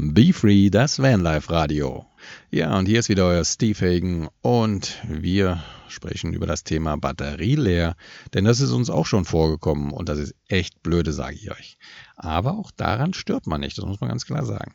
Be 0.00 0.32
Free, 0.32 0.70
das 0.70 1.00
Vanlife 1.00 1.50
Radio. 1.50 2.06
Ja, 2.52 2.78
und 2.78 2.86
hier 2.86 3.00
ist 3.00 3.08
wieder 3.08 3.26
euer 3.26 3.44
Steve 3.44 3.84
Hagen 3.84 4.28
und 4.42 4.96
wir 5.08 5.60
sprechen 5.88 6.32
über 6.34 6.46
das 6.46 6.62
Thema 6.62 6.94
Batterie 6.94 7.56
leer, 7.56 7.96
denn 8.32 8.44
das 8.44 8.60
ist 8.60 8.70
uns 8.70 8.90
auch 8.90 9.06
schon 9.06 9.24
vorgekommen 9.24 9.90
und 9.90 10.08
das 10.08 10.20
ist 10.20 10.36
echt 10.46 10.84
blöde, 10.84 11.12
sage 11.12 11.34
ich 11.34 11.50
euch. 11.50 11.78
Aber 12.14 12.52
auch 12.52 12.70
daran 12.70 13.12
stört 13.12 13.48
man 13.48 13.60
nicht, 13.60 13.76
das 13.76 13.86
muss 13.86 14.00
man 14.00 14.10
ganz 14.10 14.24
klar 14.24 14.46
sagen. 14.46 14.72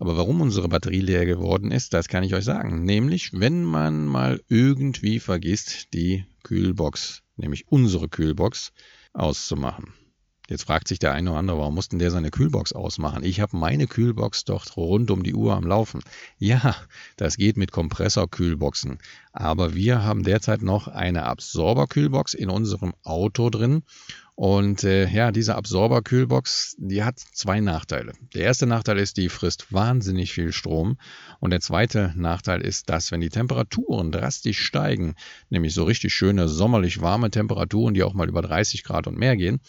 Aber 0.00 0.16
warum 0.16 0.40
unsere 0.40 0.68
Batterie 0.68 1.02
leer 1.02 1.24
geworden 1.24 1.70
ist, 1.70 1.94
das 1.94 2.08
kann 2.08 2.24
ich 2.24 2.34
euch 2.34 2.44
sagen. 2.44 2.82
Nämlich, 2.82 3.30
wenn 3.32 3.62
man 3.62 4.06
mal 4.06 4.42
irgendwie 4.48 5.20
vergisst, 5.20 5.94
die 5.94 6.26
Kühlbox, 6.42 7.22
nämlich 7.36 7.68
unsere 7.68 8.08
Kühlbox, 8.08 8.72
auszumachen. 9.12 9.94
Jetzt 10.50 10.64
fragt 10.64 10.88
sich 10.88 10.98
der 10.98 11.12
eine 11.12 11.30
oder 11.30 11.38
andere, 11.38 11.58
warum 11.58 11.74
mussten 11.74 11.98
der 11.98 12.10
seine 12.10 12.30
Kühlbox 12.30 12.74
ausmachen? 12.74 13.24
Ich 13.24 13.40
habe 13.40 13.56
meine 13.56 13.86
Kühlbox 13.86 14.44
doch 14.44 14.76
rund 14.76 15.10
um 15.10 15.22
die 15.22 15.34
Uhr 15.34 15.54
am 15.54 15.66
Laufen. 15.66 16.00
Ja, 16.38 16.76
das 17.16 17.38
geht 17.38 17.56
mit 17.56 17.72
Kompressorkühlboxen. 17.72 18.98
Aber 19.32 19.74
wir 19.74 20.02
haben 20.02 20.22
derzeit 20.22 20.60
noch 20.60 20.86
eine 20.86 21.24
Absorberkühlbox 21.24 22.34
in 22.34 22.50
unserem 22.50 22.92
Auto 23.04 23.48
drin. 23.48 23.84
Und 24.36 24.82
äh, 24.82 25.08
ja, 25.08 25.30
diese 25.30 25.54
Absorberkühlbox, 25.54 26.74
die 26.78 27.04
hat 27.04 27.20
zwei 27.20 27.60
Nachteile. 27.60 28.12
Der 28.34 28.42
erste 28.42 28.66
Nachteil 28.66 28.98
ist, 28.98 29.16
die 29.16 29.28
frisst 29.28 29.72
wahnsinnig 29.72 30.32
viel 30.32 30.52
Strom. 30.52 30.98
Und 31.38 31.50
der 31.50 31.60
zweite 31.60 32.12
Nachteil 32.16 32.60
ist, 32.60 32.90
dass 32.90 33.12
wenn 33.12 33.20
die 33.20 33.28
Temperaturen 33.28 34.10
drastisch 34.10 34.60
steigen, 34.60 35.14
nämlich 35.50 35.72
so 35.72 35.84
richtig 35.84 36.12
schöne 36.12 36.48
sommerlich 36.48 37.00
warme 37.00 37.30
Temperaturen, 37.30 37.94
die 37.94 38.02
auch 38.02 38.12
mal 38.12 38.28
über 38.28 38.42
30 38.42 38.82
Grad 38.82 39.06
und 39.06 39.16
mehr 39.16 39.36
gehen, 39.36 39.60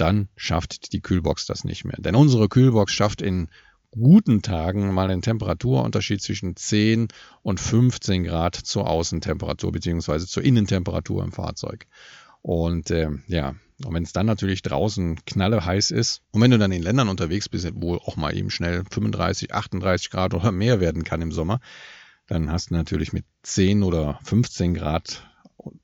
dann 0.00 0.28
schafft 0.36 0.92
die 0.92 1.00
Kühlbox 1.00 1.46
das 1.46 1.64
nicht 1.64 1.84
mehr. 1.84 1.96
Denn 1.98 2.14
unsere 2.14 2.48
Kühlbox 2.48 2.92
schafft 2.92 3.22
in 3.22 3.48
guten 3.90 4.42
Tagen 4.42 4.92
mal 4.94 5.10
einen 5.10 5.22
Temperaturunterschied 5.22 6.22
zwischen 6.22 6.56
10 6.56 7.08
und 7.42 7.60
15 7.60 8.24
Grad 8.24 8.54
zur 8.54 8.88
Außentemperatur 8.88 9.72
beziehungsweise 9.72 10.26
zur 10.26 10.44
Innentemperatur 10.44 11.24
im 11.24 11.32
Fahrzeug. 11.32 11.86
Und 12.42 12.90
äh, 12.90 13.10
ja, 13.26 13.54
und 13.84 13.94
wenn 13.94 14.02
es 14.02 14.12
dann 14.12 14.26
natürlich 14.26 14.62
draußen 14.62 15.24
knalle 15.24 15.64
heiß 15.64 15.90
ist 15.90 16.22
und 16.32 16.40
wenn 16.40 16.50
du 16.50 16.58
dann 16.58 16.72
in 16.72 16.82
Ländern 16.82 17.08
unterwegs 17.08 17.48
bist, 17.48 17.68
wo 17.74 17.96
auch 17.96 18.16
mal 18.16 18.36
eben 18.36 18.50
schnell 18.50 18.84
35, 18.90 19.54
38 19.54 20.10
Grad 20.10 20.34
oder 20.34 20.52
mehr 20.52 20.80
werden 20.80 21.04
kann 21.04 21.22
im 21.22 21.32
Sommer, 21.32 21.60
dann 22.26 22.50
hast 22.50 22.70
du 22.70 22.74
natürlich 22.74 23.12
mit 23.12 23.24
10 23.42 23.82
oder 23.82 24.20
15 24.22 24.74
Grad 24.74 25.26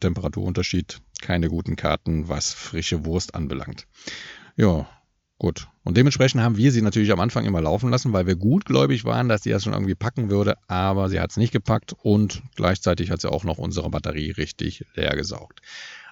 Temperaturunterschied 0.01 1.01
keine 1.21 1.49
guten 1.49 1.77
Karten, 1.77 2.29
was 2.29 2.53
frische 2.53 3.05
Wurst 3.05 3.35
anbelangt. 3.35 3.87
Ja, 4.57 4.89
gut. 5.39 5.69
Und 5.85 5.97
dementsprechend 5.97 6.43
haben 6.43 6.57
wir 6.57 6.73
sie 6.73 6.83
natürlich 6.83 7.13
am 7.13 7.21
Anfang 7.21 7.45
immer 7.45 7.61
laufen 7.61 7.91
lassen, 7.91 8.13
weil 8.13 8.27
wir 8.27 8.37
gutgläubig 8.37 9.05
waren, 9.05 9.29
dass 9.29 9.43
sie 9.43 9.51
das 9.51 9.65
schon 9.65 9.73
irgendwie 9.73 9.95
packen 9.95 10.31
würde, 10.31 10.57
aber 10.67 11.09
sie 11.09 11.21
hat 11.21 11.31
es 11.31 11.37
nicht 11.37 11.53
gepackt 11.53 11.95
und 12.03 12.43
gleichzeitig 12.57 13.11
hat 13.11 13.21
sie 13.21 13.31
auch 13.31 13.45
noch 13.45 13.59
unsere 13.59 13.91
Batterie 13.91 14.31
richtig 14.31 14.85
leer 14.95 15.15
gesaugt. 15.15 15.61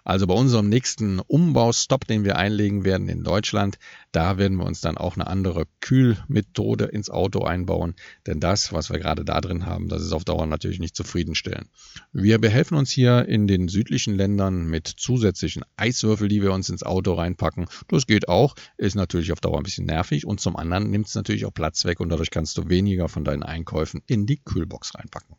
Also 0.05 0.27
bei 0.27 0.35
unserem 0.35 0.69
nächsten 0.69 1.19
Umbaustopp, 1.19 2.07
den 2.07 2.25
wir 2.25 2.37
einlegen 2.37 2.85
werden 2.85 3.09
in 3.09 3.25
Deutschland, 3.25 3.79
da 4.13 4.37
werden 4.37 4.59
wir 4.59 4.67
uns 4.67 4.83
dann 4.83 4.99
auch 4.99 5.17
eine 5.17 5.27
andere 5.27 5.65
Kühlmethode 5.81 6.85
ins 6.85 7.09
Auto 7.09 7.43
einbauen. 7.43 7.95
Denn 8.27 8.39
das, 8.39 8.75
was 8.75 8.91
wir 8.91 8.99
gerade 8.99 9.25
da 9.25 9.41
drin 9.41 9.65
haben, 9.65 9.89
das 9.89 10.03
ist 10.03 10.13
auf 10.13 10.25
Dauer 10.25 10.47
natürlich 10.47 10.79
nicht 10.79 10.95
zufriedenstellend. 10.95 11.71
Wir 12.13 12.39
behelfen 12.39 12.77
uns 12.77 12.91
hier 12.91 13.27
in 13.27 13.47
den 13.47 13.69
südlichen 13.69 14.15
Ländern 14.15 14.67
mit 14.67 14.87
zusätzlichen 14.89 15.65
Eiswürfel, 15.77 16.29
die 16.29 16.43
wir 16.43 16.53
uns 16.53 16.69
ins 16.69 16.83
Auto 16.83 17.15
reinpacken. 17.15 17.67
Das 17.89 18.07
geht 18.07 18.29
auch, 18.29 18.55
ist 18.77 18.97
natürlich 18.97 19.33
auf 19.33 19.41
Dauer 19.41 19.57
ein 19.57 19.63
bisschen 19.63 19.87
nervig 19.87 20.27
und 20.27 20.39
zum 20.39 20.57
anderen 20.57 20.91
nimmt 20.91 21.07
es 21.07 21.15
natürlich 21.15 21.47
auch 21.47 21.55
Platz 21.55 21.87
weg 21.87 22.01
und 22.01 22.11
dadurch 22.11 22.31
kannst 22.31 22.59
du 22.59 22.69
weniger 22.69 23.09
von 23.09 23.25
deinen 23.25 23.43
Einkäufen 23.43 24.03
in 24.07 24.27
die 24.27 24.37
Kühlbox 24.37 24.95
reinpacken. 24.95 25.37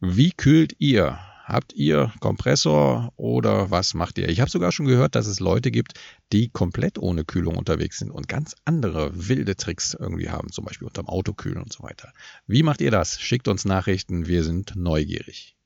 Wie 0.00 0.32
kühlt 0.32 0.74
ihr? 0.80 1.20
Habt 1.44 1.72
ihr 1.72 2.12
Kompressor 2.20 3.12
oder 3.16 3.70
was 3.70 3.94
macht 3.94 4.16
ihr? 4.18 4.28
Ich 4.28 4.40
habe 4.40 4.50
sogar 4.50 4.70
schon 4.70 4.86
gehört, 4.86 5.16
dass 5.16 5.26
es 5.26 5.40
Leute 5.40 5.72
gibt, 5.72 5.94
die 6.32 6.48
komplett 6.48 6.98
ohne 6.98 7.24
Kühlung 7.24 7.56
unterwegs 7.56 7.98
sind 7.98 8.12
und 8.12 8.28
ganz 8.28 8.54
andere 8.64 9.28
wilde 9.28 9.56
Tricks 9.56 9.94
irgendwie 9.98 10.30
haben, 10.30 10.52
zum 10.52 10.64
Beispiel 10.64 10.86
unterm 10.86 11.08
Auto 11.08 11.32
kühlen 11.32 11.60
und 11.60 11.72
so 11.72 11.82
weiter. 11.82 12.12
Wie 12.46 12.62
macht 12.62 12.80
ihr 12.80 12.92
das? 12.92 13.20
Schickt 13.20 13.48
uns 13.48 13.64
Nachrichten, 13.64 14.28
wir 14.28 14.44
sind 14.44 14.76
neugierig. 14.76 15.56